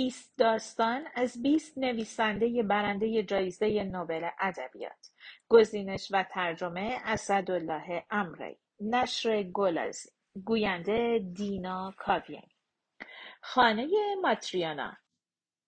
[0.00, 5.10] بیست داستان از بیست نویسنده برنده جایزه نوبل ادبیات
[5.48, 10.08] گزینش و ترجمه اسدالله امرایی نشر گل‌آذین
[10.44, 12.56] گوینده دینا کاویانی
[13.40, 13.88] خانه
[14.22, 14.96] ماتریونا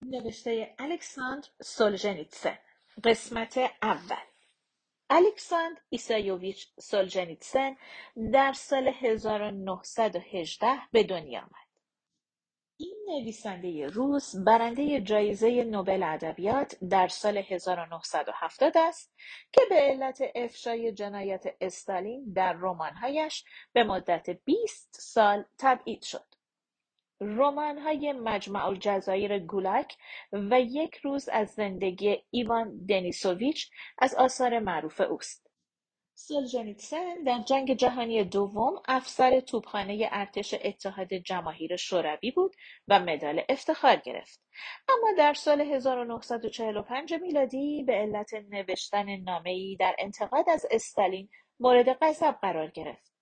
[0.02, 2.58] نوشته الکساندر سولژنیتسن
[3.04, 4.24] قسمت اول
[5.10, 7.76] الکساندر ایسایوویچ سولژنیتسن
[8.32, 11.61] در سال 1918 به دنیا آمد.
[13.12, 19.14] نویسنده روس برنده جایزه نوبل ادبیات در سال 1970 است
[19.52, 26.24] که به علت افشای جنایت استالین در رمانهایش به مدت 20 سال تبعید شد.
[27.20, 29.96] رمان‌های مجمع الجزایر گولاک
[30.32, 35.51] و یک روز از زندگی ایوان دنیسوویچ از آثار معروف اوست.
[36.28, 42.56] سولژنیتسن در جنگ جهانی دوم افسر توپخانه ارتش اتحاد جماهیر شوروی بود
[42.88, 44.40] و مدال افتخار گرفت
[44.88, 51.28] اما در سال 1945 میلادی به علت نوشتن نامه‌ای در انتقاد از استالین
[51.60, 53.12] مورد غضب قرار گرفت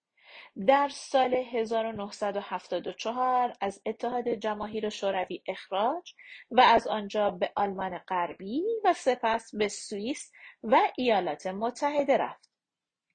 [0.67, 6.15] در سال 1974 از اتحاد جماهیر شوروی اخراج
[6.51, 12.50] و از آنجا به آلمان غربی و سپس به سوئیس و ایالات متحده رفت.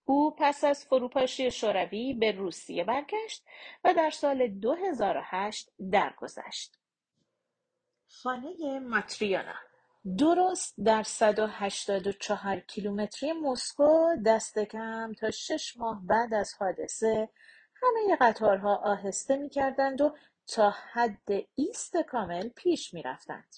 [0.05, 3.43] او پس از فروپاشی شوروی به روسیه برگشت
[3.83, 6.79] و در سال 2008 درگذشت.
[8.07, 9.55] خانه ماتریانا
[10.17, 17.29] درست در 184 کیلومتری مسکو دست کم تا شش ماه بعد از حادثه
[17.75, 20.15] همه قطارها آهسته می‌کردند و
[20.47, 23.55] تا حد ایست کامل پیش می‌رفتند.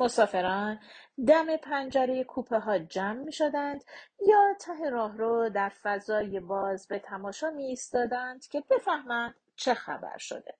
[0.00, 0.80] مسافران
[1.26, 3.84] دم پنجره کوپه ها جمع می شدند
[4.26, 10.54] یا ته راهرو در فضای باز به تماشا می ایستادند که بفهمند چه خبر شده.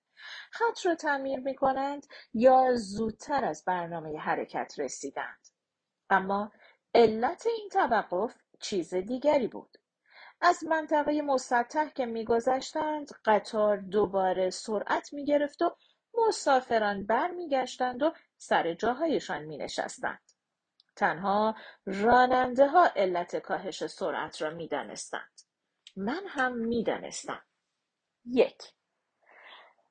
[0.51, 5.49] خط رو تعمیر می کنند یا زودتر از برنامه حرکت رسیدند.
[6.11, 6.53] اما
[6.95, 9.79] علت این توقف چیز دیگری بود.
[10.41, 15.77] از منطقه مسطح که میگذشتند قطار دوباره سرعت می‌گرفت و
[16.15, 20.21] مسافران برمیگشتند و سر جاهایشان مینشستند.
[20.97, 21.57] تنها
[21.87, 25.41] راننده ها علت کاهش سرعت را می‌دانستند.
[25.97, 27.43] من هم می‌دانستم.
[28.25, 28.63] یک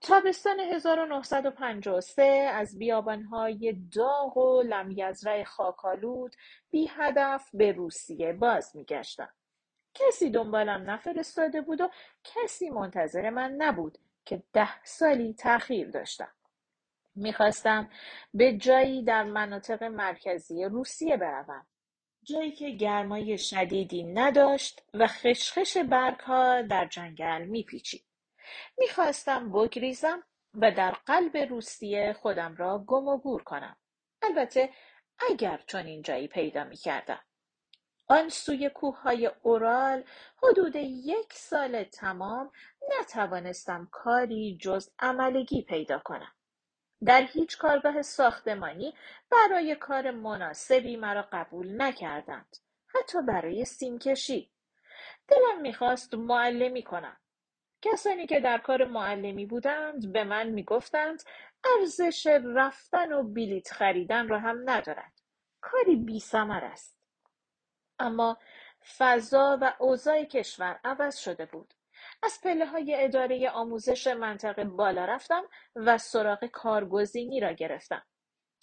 [0.02, 6.36] تابستان 1953 از بیابانهای داغ و لمیزرع خاکالود
[6.70, 9.30] بی هدف به روسیه باز میگشتم.
[9.94, 11.90] کسی دنبالم نفرستاده بود و
[12.24, 13.98] کسی منتظر من نبود
[14.30, 16.32] که ده سالی تأخیر داشتم.
[17.16, 17.90] می‌خواستم
[18.34, 21.68] به جایی در مناطق مرکزی روسیه بروم.
[22.24, 28.06] جایی که گرمای شدیدی نداشت و خشخش برگها در جنگل میپیچید.
[28.78, 30.24] می‌خواستم بگریزم
[30.54, 33.78] و در قلب روسیه خودم را گم و گور کنم.
[34.22, 34.70] البته
[35.30, 37.20] اگر چون جایی پیدا می‌کردم.
[38.08, 40.04] آن سوی کوههای اورال
[40.44, 42.52] حدود یک سال تمام
[43.00, 46.32] نتوانستم کاری جز عملگی پیدا کنم.
[47.06, 48.94] در هیچ کارگاه ساختمانی
[49.32, 52.58] برای کار مناسبی مرا قبول نکردند.
[52.88, 54.52] حتی برای سیمکشی.
[55.28, 57.18] دلم می‌خواست معلمی کنم.
[57.82, 61.24] کسانی که در کار معلمی بودند به من می‌گفتند
[61.64, 65.22] ارزش رفتن و بلیط خریدن را هم ندارد.
[65.62, 67.00] کاری بی است.
[68.00, 68.38] اما
[68.98, 71.74] فضا و اوضاع کشور عوض شده بود.
[72.24, 75.44] از پله های اداره آموزش منطقه بالا رفتم
[75.76, 78.06] و سراغ کارگزینی را گرفتم.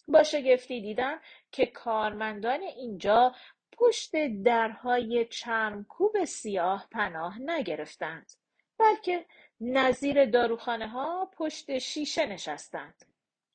[0.09, 1.21] با شگفتی دیدم
[1.53, 3.35] که کارمندان اینجا
[3.73, 8.33] پشت درهای چرمکوب سیاه پناه نگرفتند
[8.79, 9.27] بلکه
[9.61, 13.05] نظیر داروخانه ها پشت شیشه نشستند.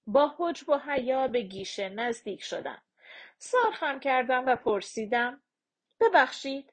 [0.07, 2.81] با حجب و حیا به گیشه نزدیک شدم.
[3.37, 5.41] سرخم کردم و پرسیدم
[5.99, 6.70] ببخشید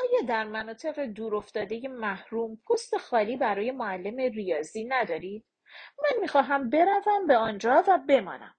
[0.00, 5.44] آیا در مناطق دورافتاده محروم پست خالی برای معلم ریاضی ندارید؟
[6.02, 8.54] من می‌خواهم بروم به آنجا و بمانم.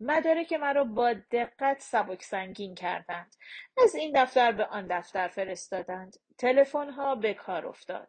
[0.00, 3.36] مدارک مرا با دقت سبک سنگین کردند.
[3.82, 6.16] از این دفتر به آن دفتر فرستادند.
[6.38, 8.08] تلفن ها به کار افتاد.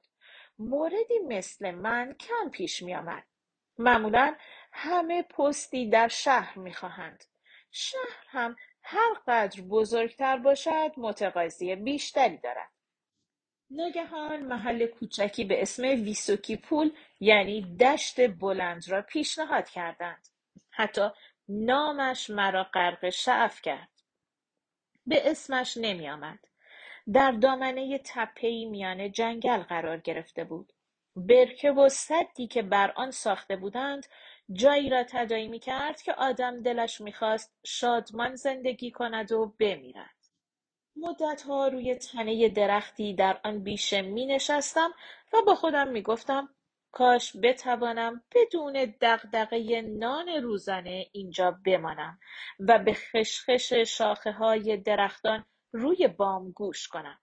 [0.59, 3.23] موردی مثل من کم پیش می آمد.
[3.77, 4.35] معمولا
[4.73, 7.23] همه پستی در شهر می خواهند.
[7.71, 12.69] شهر هم هر قدر بزرگتر باشد متقاضی بیشتری دارد.
[13.69, 20.27] ناگهان محل کوچکی به اسم ویسوکی پول یعنی دشت بلند را پیشنهاد کردند.
[20.71, 21.09] حتی
[21.49, 23.89] نامش مرا غرق شعف کرد.
[25.05, 26.39] به اسمش نمی آمد.
[27.13, 30.73] در دامنه تپهای میان جنگل قرار گرفته بود.
[31.15, 34.07] برکه و صدی که بر آن ساخته بودند
[34.53, 40.15] جایی را تدایی می کرد که آدم دلش می‌خواست شادمان زندگی کند و بمیرد.
[40.95, 44.93] مدتها روی تنه درختی در آن بیشه می نشستم
[45.33, 46.49] و با خودم می گفتم
[46.91, 52.19] کاش بتوانم بدون دغدغه نان روزانه اینجا بمانم
[52.59, 57.19] و به خشخش شاخه های درختان روی بام گوش کنم.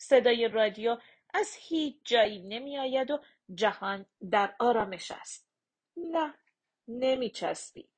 [0.00, 0.96] صدای رادیو
[1.34, 3.20] از هیچ جایی نمی آید و
[3.54, 5.48] جهان در آرامش است.
[5.96, 6.34] نه
[6.88, 7.90] نمی چسبید.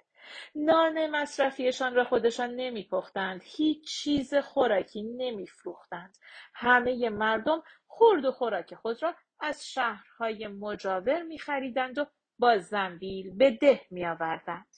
[0.55, 3.43] نان مصرفیشان را خودشان نمی پختند.
[3.45, 6.19] هیچ چیز خوراکی نمی فروختند.
[6.55, 12.07] همه مردم خورد و خوراک خود را از شهرهای مجاور می خریدند و
[12.39, 14.77] با زنبیل به ده می آوردند.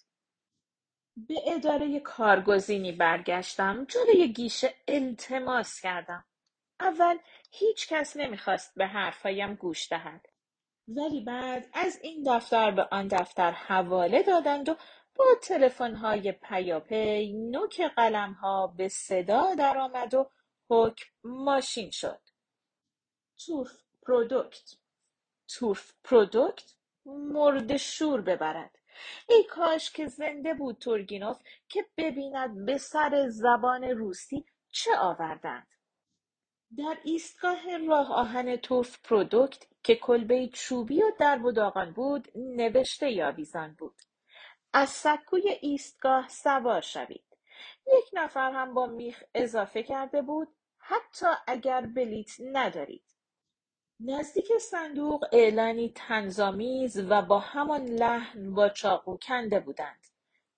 [1.17, 3.85] به اداره کارگزینی برگشتم.
[3.85, 6.25] جلوی گیشه التماس کردم.
[6.81, 7.19] اول
[7.51, 10.27] هیچ کس نمی‌خواست به حرفهایم گوش دهد.
[10.89, 14.77] ولی بعد از این دفتر به آن دفتر حواله دادند و
[15.17, 20.31] با تلفن‌های پیاپی نوک قلمها به صدا درآمد و
[20.71, 22.21] حکم ماشین شد.
[23.47, 24.77] توف پرودوکت
[25.49, 26.75] توف پرودوکت
[27.07, 28.79] مرد شور ببرد.
[29.29, 31.39] ای کاش که زنده بود تورگینوف
[31.69, 35.67] که ببیند به سر زبان روسی چه آوردند.
[36.79, 43.11] در ایستگاه راه آهن توف پرودوکت که کلبه چوبی و در و داغان بود نوشته
[43.11, 44.03] یاویزان بود.
[44.73, 47.25] از سکوی ایستگاه سوار شوید.
[47.87, 50.49] یک نفر هم با میخ اضافه کرده بود
[50.79, 53.05] حتی اگر بلیت ندارید.
[54.01, 60.07] نزدیک صندوق اعلانی تنظامیز و با همان لحن با چاقو کنده بودند.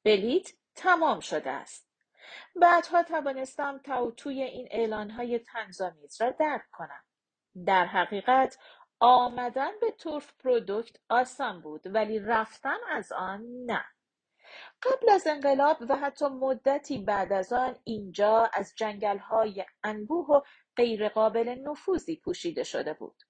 [0.05, 1.89] بلیت تمام شده است.
[2.57, 3.81] بعدها توانستم
[4.17, 7.05] توی این اعلانهای تنظامیز را درک کنم.
[7.67, 8.59] در حقیقت
[9.01, 13.85] آمدن به تورف پرودوکت آسان بود ولی رفتن از آن نه.
[14.83, 20.41] قبل از انقلاب و حتی مدتی بعد از آن اینجا از جنگلهای انبوه و
[20.77, 23.23] غیرقابل نفوذی پوشیده شده بود.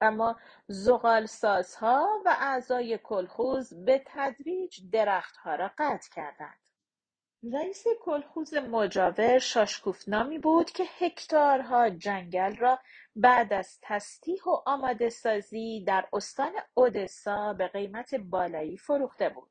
[0.00, 0.36] اما
[0.66, 6.68] زغالسازها و اعضای کلخوز به تدریج درختها را قطع کردند.
[7.52, 12.78] رئیس کلخوز مجاور شاشکوفنامی بود که هکتارها جنگل را
[13.20, 19.50] بعد از تسطیح و آماده سازی در استان اودسا به قیمت بالایی فروخته بود.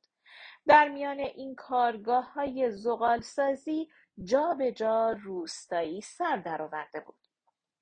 [0.68, 3.90] در میان این کارگاه های زغال سازی
[4.24, 7.16] جا به جا روستایی سر درآورده بود.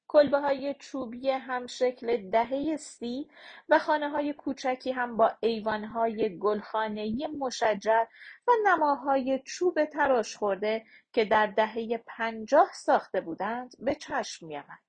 [0.07, 3.29] کلبه های چوبی همشکل دهه سی
[3.69, 8.05] و خانه های کوچکی هم با ایوان های گلخانهی مشجر
[8.47, 14.84] و نماهای چوب تراش خورده که در دهه پنجاه ساخته بودند به چشم می آمد.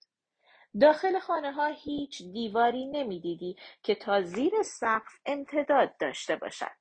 [0.80, 6.72] داخل خانه ها هیچ دیواری نمی‌دیدی که تا زیر سقف امتداد داشته باشد.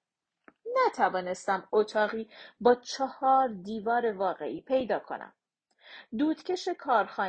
[0.88, 5.34] نتوانستم اتاقی با چهار دیوار واقعی پیدا کنم.
[6.18, 6.70] دودکش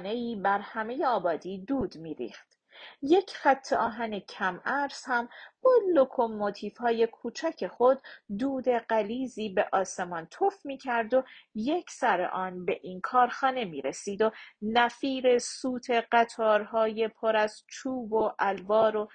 [0.04, 2.58] ای بر همه آبادی دود میریخت.
[3.02, 5.28] یک خط آهن کم ارز هم
[5.62, 8.02] با های کوچک خود
[8.38, 11.24] دود غلیظی به آسمان تف می‌کرد و
[11.54, 14.30] یک سر آن به این کارخانه می‌رسید و
[14.62, 19.08] نفیر سوت قطارهای پر از چوب و الوار و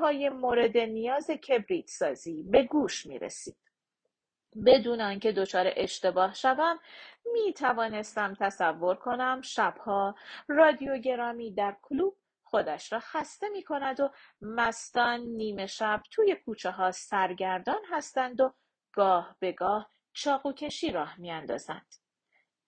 [0.00, 3.56] های مورد نیاز کبریت سازی به گوش می‌رسید.
[4.66, 6.78] بدون آنکه دچار اشتباه شوم
[7.32, 10.14] می توانستم تصور کنم شبها
[10.48, 12.16] رادیوگرامی در کلوب
[12.54, 18.54] خودش را خسته می کند و مستان نیمه شب توی کوچه ها سرگردان هستند و
[18.92, 21.94] گاه به گاه چاقو کشی راه می اندازند.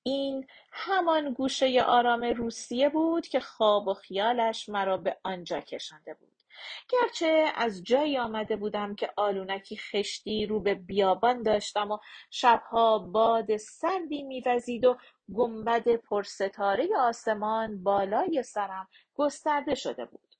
[0.02, 6.42] این همان گوشه آرام روسیه بود که خواب و خیالش مرا به آنجا کشانده بود.
[6.88, 11.98] گرچه از جایی آمده بودم که آلونکی خشتی رو به بیابان داشتم و
[12.30, 14.98] شبها باد سردی میوزید و
[15.34, 20.36] گنبد پرستاره آسمان بالای سرم گسترده شده بود.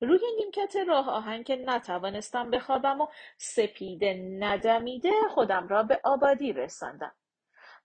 [0.00, 3.06] روی نیمکت راه آهن که نتوانستم بخوابم و
[3.38, 7.14] سپیده ندمیده خودم را به آبادی رساندم.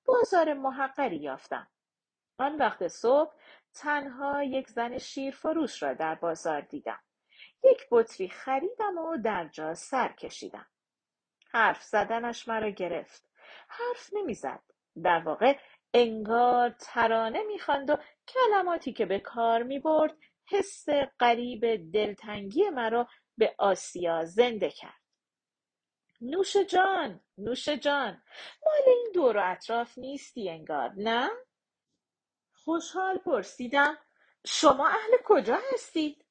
[0.06, 1.68] بازار محقری یافتم.
[2.40, 3.34] آن وقت صبح
[3.74, 7.00] تنها یک زن شیرفروش را در بازار دیدم.
[7.64, 10.68] یک بطری خریدم و در جا سر کشیدم.
[11.52, 13.30] حرف زدنش مرا گرفت.
[13.68, 14.64] حرف نمی‌زد.
[15.04, 15.58] در واقع
[15.94, 17.98] انگار ترانه می‌خواند و
[18.28, 20.18] کلماتی که به کار می‌برد
[20.50, 20.86] حس
[21.20, 23.08] قریب دلتنگی مرا
[23.38, 25.02] به آسیا زنده کرد.
[26.22, 28.24] نوش جان نوش جان
[28.66, 31.30] مال این دور و اطراف نیستی انگار نه؟
[32.54, 33.98] خوشحال پرسیدم
[34.46, 36.25] شما اهل کجا هستید؟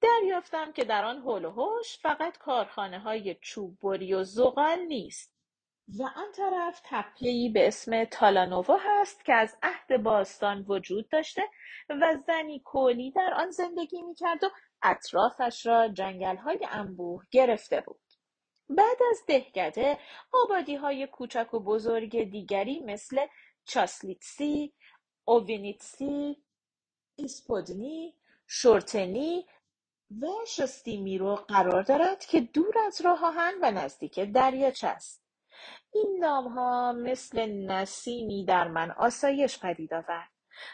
[0.00, 5.34] دریافتم که در آن حول و حوش فقط کارخانه های چوب بری و زغال نیست
[5.98, 11.42] و آن طرف تپهای به اسم تالانووا هست که از عهد باستان وجود داشته
[11.88, 14.50] و زنی کولی در آن زندگی می‌کرد و
[14.82, 18.00] اطرافش را جنگل های انبوه گرفته بود.
[18.68, 19.98] بعد از دهکده
[20.32, 23.26] آبادی های کوچک و بزرگ دیگری مثل
[23.64, 24.72] چاسلیتسی،
[25.24, 26.44] اووینیتسی،
[27.16, 28.14] ایسپودنی،
[28.46, 29.46] شورتنی
[30.22, 35.24] و شستیمیرو قرار دارد که دور از راه آهن و نزدیک دریاچه است.
[35.92, 40.30] این نامها مثل نسیمی در من آسایش پدید آورد.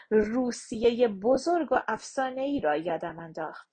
[0.09, 1.97] روسیه بزرگ و
[2.37, 3.71] ای را یادم انداخت.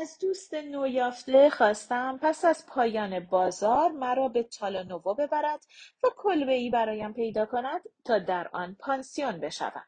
[0.00, 5.64] از دوست نویافته خواستم پس از پایان بازار مرا به تالانووا ببرد
[6.04, 9.84] و کلبه ای برایم پیدا کند تا در آن پانسیون بشوم.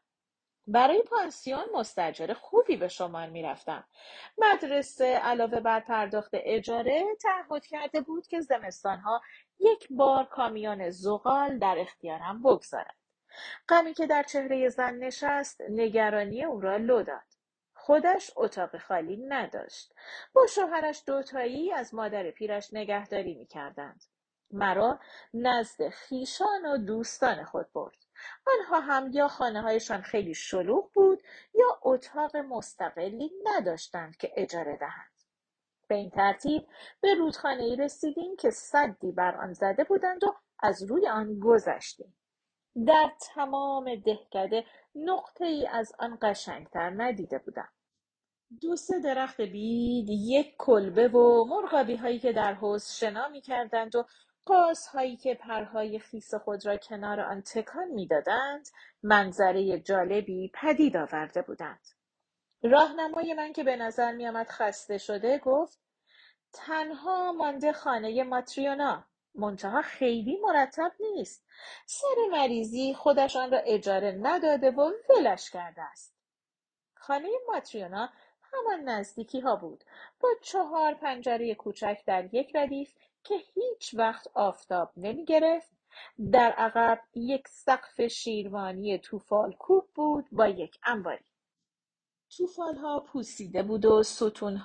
[0.67, 3.83] برای پانسیون مستجر خوبی به شمار می‌رفتم.
[4.37, 9.21] مدرسه علاوه بر پرداخت اجاره تعهد کرده بود که زمستانها
[9.59, 12.95] یک بار کامیون زغال در اختیارم بگذارد
[13.69, 17.23] غمی که در چهره زن نشست نگرانی او را لو داد.
[17.73, 19.93] خودش اتاق خالی نداشت.
[20.33, 24.03] با شوهرش دوتایی از مادر پیرش نگهداری می‌کردند.
[24.51, 24.99] مرا
[25.33, 28.06] نزد خیشان و دوستان خود برد.
[28.47, 35.11] آنها هم یا هایشان خیلی شلوغ بود یا اتاق مستقلی نداشتند که اجاره دهند.
[35.87, 36.67] به این ترتیب
[37.01, 37.07] به
[37.59, 42.17] ای رسیدیم که صدی بر آن زده بودند و از روی آن گذشتیم.
[42.87, 47.69] در تمام دهکده نقطه ای از آن قشنگتر ندیده بودم.
[48.61, 53.95] دو سه درخت بید یک کلبه و مرغابی هایی که در حوز شنا می کردند
[53.95, 54.05] و
[54.93, 58.67] هایی که پرهای خیس خود را کنار آن تکان می‌دادند
[59.03, 61.87] منظره جالبی پدید آورده بودند.
[62.63, 65.79] راهنمای من که به نظر میآمد خسته شده گفت
[66.53, 69.03] تنها مانده خانه ماتریونا
[69.35, 71.45] منتها خیلی مرتب نیست.
[71.85, 76.15] سر مریضی خودش آن را اجاره نداده و ولش کرده است.
[76.95, 78.09] خانه ماتریونا
[78.53, 79.83] همان نزدیکی ها بود.
[80.19, 82.93] با چهار پنجره کوچک در یک ردیف
[83.27, 85.71] که هیچ وقت آفتاب نمی گرفت
[86.31, 91.23] در عقب یک سقف شیروانی توفال کوب بود با یک انباری.
[92.81, 94.03] ها پوسیده بود و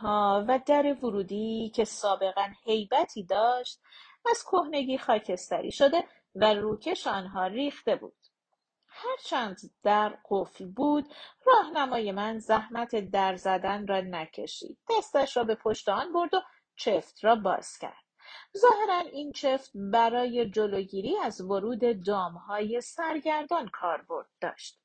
[0.02, 3.80] ها و در ورودی که سابقا هیبتی داشت
[4.30, 6.04] از کهنگی خاکستری شده
[6.34, 8.16] و روکش آنها ریخته بود.
[8.86, 11.08] هرچند در قفل بود
[11.46, 14.78] راهنمای من زحمت در زدن را نکشید.
[14.90, 16.42] دستش را به پشت آن برد و
[16.76, 18.01] چفت را باز کرد.
[18.56, 24.80] ظاهرا این چفت برای جلوگیری از ورود دامهای سرگردان کاربرد داشت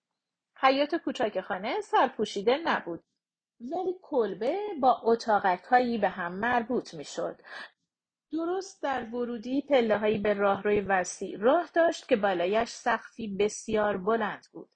[0.62, 3.04] حیات کوچک خانه سرپوشیده نبود
[3.62, 7.42] ولی کلبه با اتاقکهایی به هم مربوط می‌شد
[8.32, 14.70] درست در ورودی هایی به راهروی وسیع راه داشت که بالایش سقفی بسیار بلند بود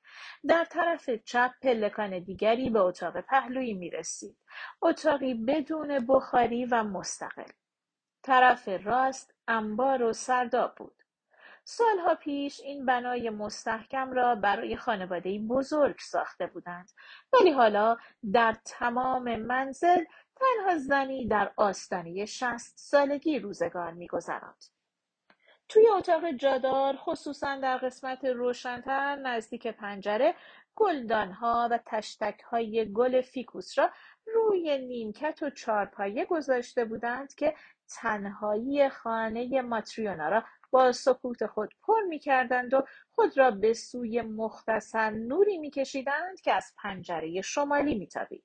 [0.48, 4.38] در طرف چپ پلکان دیگری به اتاق پهلویی می رسید.
[4.82, 7.52] اتاقی بدون بخاری و مستقل.
[8.24, 11.02] طرف راست انبار و سرداب بود.
[11.64, 16.92] سالها پیش این بنای مستحکم را برای خانوادهای بزرگ ساخته بودند
[17.34, 17.98] ولی حالا
[18.34, 20.04] در تمام منزل
[20.36, 24.66] تنها زنی در آستانه شست سالگی روزگار میگذراند
[25.70, 30.36] توی اتاق جادار خصوصا در قسمت روشنتر نزدیک پنجره
[30.76, 31.80] گلدانها و
[32.50, 33.92] های گل فیکوس را
[34.26, 37.56] روی نیمکت و چارپایه گذاشته بودند که
[37.92, 45.10] تنهایی خانه ماتریونا را با سکوت خود پر می‌کردند و خود را به سوی مختصر
[45.10, 48.44] نوری میکشیدند که از پنجره شمالی میتابید.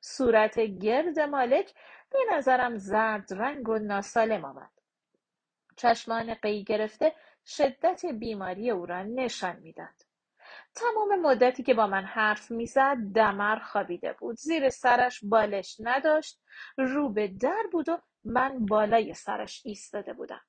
[0.00, 1.74] صورت گرد مالک
[2.10, 4.70] به نظرم زرد رنگ و ناسالم آمد.
[5.76, 7.14] چشمان قی گرفته
[7.46, 10.02] شدت بیماری او را نشان می‌داد.
[10.74, 14.36] تمام مدتی که با من حرف می‌زد دمر خوابیده بود.
[14.36, 16.42] زیر سرش بالش نداشت
[16.78, 20.40] رو به در بود و من بالای سرش ایستاده بودم.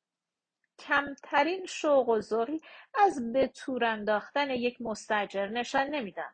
[0.79, 2.61] کمترین شوق و ذوقی
[2.93, 6.33] از به تور انداختن یک مستجر نشان نمی‌داد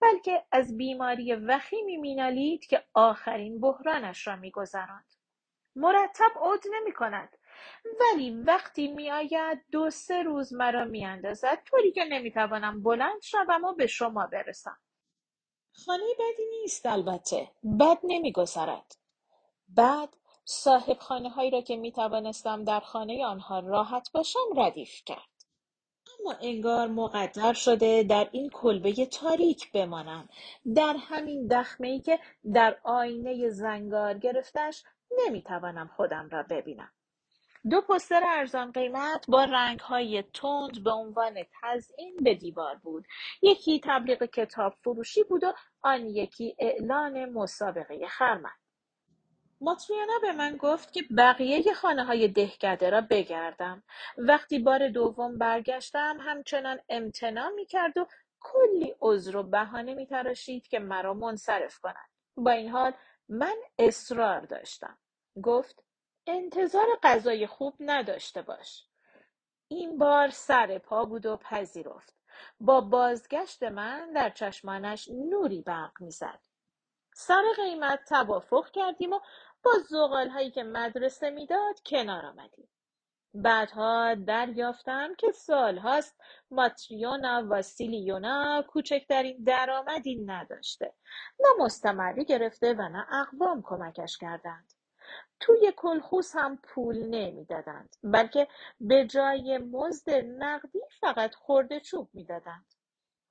[0.00, 5.12] بلکه از بیماری وخیمی مینالید که آخرین بحرانش را میگذراند.
[5.76, 7.36] مرتب عود نمی کند
[8.00, 13.86] ولی وقتی میآید دو سه روز مرا میاندازد طوری که نمی‌توانم بلند شوم و به
[13.86, 14.78] شما برسم.
[15.72, 17.50] خانه بدی نیست البته
[17.80, 18.96] بد نمیگذرد.
[19.68, 20.16] بعد
[20.48, 25.28] صاحب خانه هایی را که می توانستم در خانه آنها راحت باشم ردیف کرد.
[26.20, 30.28] اما انگار مقدر شده در این کلبه تاریک بمانم.
[30.74, 32.18] در همین دخمه ای که
[32.52, 36.92] در آینه زنگار گرفتش نمی‌توانم خودم را ببینم.
[37.70, 43.06] دو پستر ارزان قیمت با رنگ های تند به عنوان تزئین به دیوار بود.
[43.42, 48.65] یکی تبلیغ کتاب فروشی بود و آن یکی اعلان مسابقه خرمن.
[49.60, 53.82] ماتریانا به من گفت که بقیه خانه های دهکده را بگردم.
[54.18, 58.06] وقتی بار دوم برگشتم همچنان امتناع می کرد و
[58.40, 62.92] کلی عذر و بهانه می تراشید که مرا منصرف کند با این حال
[63.28, 64.98] من اصرار داشتم.
[65.42, 65.82] گفت
[66.26, 68.86] انتظار غذای خوب نداشته باش.
[69.68, 72.16] این بار سر پا بود و پذیرفت.
[72.60, 76.40] با بازگشت من در چشمانش نوری برق می‌زد.
[77.14, 79.20] سر قیمت توافق کردیم و
[79.66, 82.68] با زغال هایی که مدرسه می‌داد کنار آمدیم.
[83.34, 86.16] بعدها دریافتم که سالهاست
[86.50, 90.94] ماتریونا واسیلیونا کوچکترین درآمدی نداشته.
[91.40, 94.72] نه مستمری گرفته و نه اقوام کمکش کردند.
[95.40, 98.48] توی کلخوس هم پول نمی‌دادند بلکه
[98.80, 102.75] به جای مزد نقدی فقط خورده چوب می‌دادند.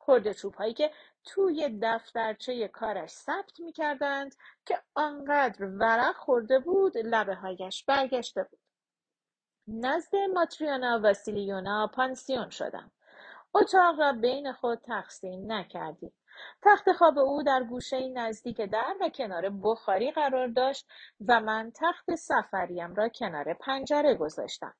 [0.05, 0.91] خورده چوب هایی که
[1.23, 4.35] توی دفترچه کارش ثبت می‌کردند
[4.65, 8.59] که آنقدر ورق خورده بود لبه هایش برگشته بود.
[9.67, 12.91] نزد ماتریانا واسیلیونا پانسیون شدم.
[13.53, 16.13] اتاق را بین خود تقسیم نکردیم.
[16.61, 20.87] تخت خواب او در گوشه نزدیک در و کنار بخاری قرار داشت
[21.27, 24.73] و من تخت سفریم را کنار پنجره گذاشتم.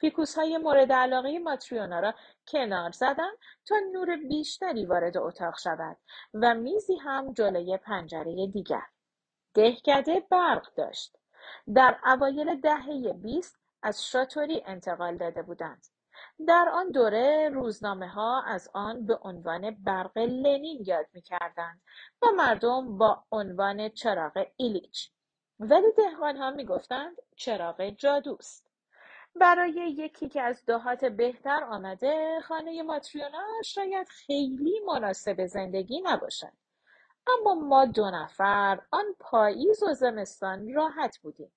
[0.00, 2.14] فیکوس های مورد علاقه ماتریونا را
[2.48, 3.32] کنار زدم
[3.66, 5.96] تا نور بیشتری وارد اتاق شود
[6.34, 8.82] و میزی هم جلوی پنجره دیگر.
[9.54, 11.16] دهکده برق داشت.
[11.74, 15.86] در اوایل دهه بیست از شاتوری انتقال داده بودند.
[16.46, 17.52] در آن دوره
[18.14, 21.80] ها از آن به عنوان برق لنین یاد می‌کردند
[22.22, 25.10] و مردم با عنوان چراغ ایلیچ
[25.60, 28.67] ولی می می‌گفتند چراغ جادوست
[29.40, 36.52] برای یکی که از دهات بهتر آمده خانه ماتریونا شاید خیلی مناسب زندگی نباشد
[37.26, 41.52] اما ما دو نفر آن پاییز و زمستان راحت بودیم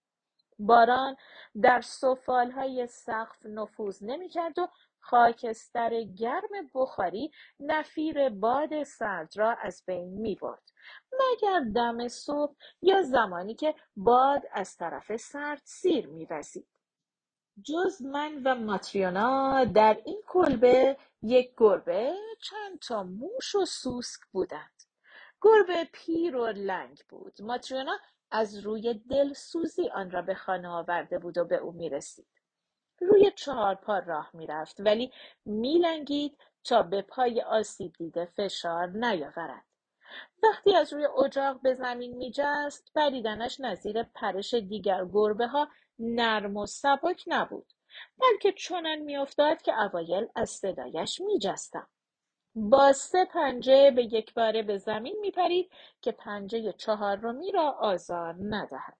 [0.59, 1.15] باران
[1.61, 1.83] در
[2.27, 4.67] های سقف نفوذ نمی‌کرد و
[4.99, 10.71] خاکستر گرم بخاری نفیر باد سرد را از بین می برد.
[11.13, 16.67] مگر دم صبح یا زمانی که باد از طرف سرد سیر وزید.
[17.63, 24.83] جز من و ماتریونا در این کلبه یک گربه چند تا موش و سوسک بودند.
[25.41, 27.41] گربه پیر و لنگ بود.
[27.41, 27.97] ماتریونا
[28.31, 32.27] از روی دلسوزی آن را به خانه آورده بود و به او می‌رسید.
[33.01, 35.11] روی چهار پا راه می‌رفت ولی
[35.45, 39.65] میلنگید تا به پای آسیب دیده فشار نیاورد.
[40.43, 45.67] وقتی از روی اجاق به زمین میجست پریدنش نظیر پرش دیگر گربه ها
[45.99, 47.73] نرم و سبک نبود
[48.19, 51.87] بلکه چنان میافتاد که اوایل از صدایش میجستم.
[52.55, 55.71] با سه پنجه به یک باره به زمین میپرید
[56.01, 58.97] که پنجه چهارمی را آزار ندهد.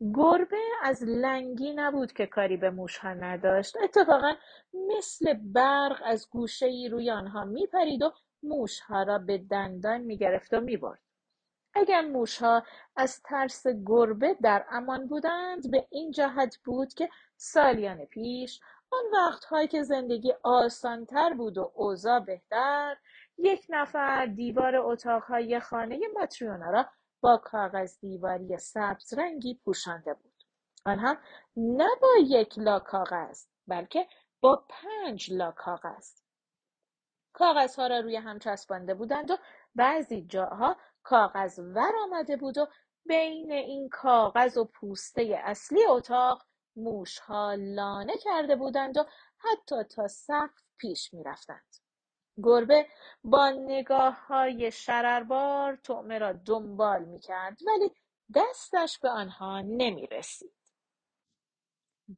[0.00, 4.34] گربه از لنگی نبود که کاری به موشها نداشت اتفاقا
[4.72, 10.60] مثل برق از گوشه ای روی آنها میپرید و موشها را به دندان می‌گرفت و
[10.60, 11.00] می‌برد.
[11.74, 12.62] اگر موشها
[12.96, 19.68] از ترس گربه در امان بودند به این جهت بود که سالیان پیش آن وقتهایی
[19.68, 22.96] که زندگی آسانتر بود و اوضاع بهتر
[23.38, 26.86] یک نفر دیوار اتاقهای خانه ماتریونا را
[27.20, 30.44] با کاغذ دیواری سبز رنگی پوشانده بود.
[30.86, 31.18] آن هم
[31.56, 34.06] نه با یک لا کاغذ بلکه
[34.40, 36.27] با پنج لا کاغذ
[37.38, 39.36] کاغذها را روی هم چسبانده بودند و
[39.74, 42.66] بعضی جاها کاغذ ور آمده بود و
[43.06, 46.42] بین این کاغذ و پوسته اصلی اتاق
[46.76, 49.04] موشها لانه کرده بودند و
[49.38, 51.76] حتی تا سقف پیش می‌رفتند
[52.42, 52.86] گربه
[53.24, 57.90] با نگاه های شرربار طعمه را دنبال می‌کرد ولی
[58.34, 60.54] دستش به آنها نمی رسید.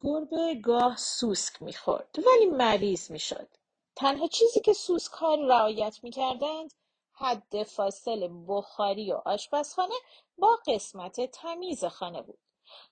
[0.01, 3.49] گربه گاه سوسک می‌خورد ولی مریض می‌شد.
[3.97, 6.75] تنها چیزی که سوسک ها رعایت می‌کردند
[7.13, 9.95] حد فاصل بخاری و آشپزخانه
[10.39, 12.39] با قسمت تمیز خانه بود.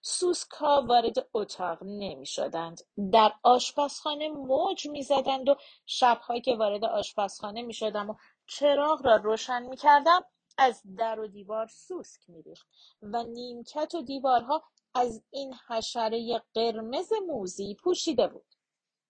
[0.03, 2.81] سوسکها وارد اتاق نمی‌شدند
[3.13, 5.55] در آشپزخانه موج می‌زدند و
[5.87, 8.15] شبهایی که وارد آشپزخانه می‌شدم و
[8.47, 10.25] چراغ را روشن می‌کردم
[10.59, 12.67] از در و دیوار سوسک میریخت
[13.03, 14.63] و نیمکت و دیوارها
[14.95, 18.55] از این حشره قرمز موزی پوشیده بود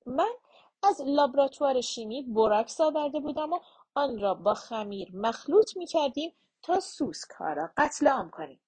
[0.06, 0.30] من
[0.82, 3.60] از لابراتوار شیمی بوراکس آورده بودم و
[3.94, 8.60] آن را با خمیر مخلوط می کردیم تا سوسکها را قتل عام کنیم.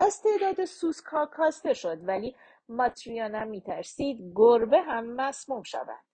[0.00, 2.36] از تعداد سوسکها کاسته شد ولی
[2.68, 6.04] ماتریانا میترسید گربه هم مسموم شود.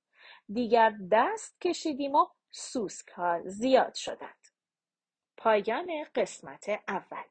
[0.53, 4.49] دیگر دست کشیدیم و سوسکها زیاد شدند.
[5.37, 7.25] پایان قسمت اول.